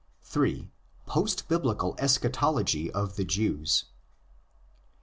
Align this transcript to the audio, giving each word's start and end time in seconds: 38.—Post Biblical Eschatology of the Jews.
38.—Post 0.23 1.47
Biblical 1.47 1.95
Eschatology 1.99 2.89
of 2.89 3.17
the 3.17 3.23
Jews. 3.23 3.85